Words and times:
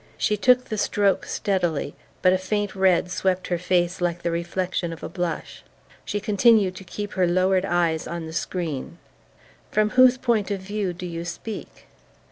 She 0.17 0.35
took 0.35 0.65
the 0.65 0.79
stroke 0.79 1.25
steadily, 1.27 1.93
but 2.23 2.33
a 2.33 2.39
faint 2.39 2.73
red 2.73 3.11
swept 3.11 3.49
her 3.49 3.59
face 3.59 4.01
like 4.01 4.23
the 4.23 4.31
reflection 4.31 4.91
of 4.91 5.03
a 5.03 5.09
blush. 5.09 5.61
She 6.05 6.19
continued 6.19 6.75
to 6.77 6.83
keep 6.83 7.11
her 7.13 7.27
lowered 7.27 7.65
eyes 7.65 8.07
on 8.07 8.25
the 8.25 8.33
screen. 8.33 8.97
"From 9.69 9.91
whose 9.91 10.17
point 10.17 10.49
of 10.49 10.59
view 10.59 10.91
do 10.91 11.05
you 11.05 11.23
speak?" 11.23 11.85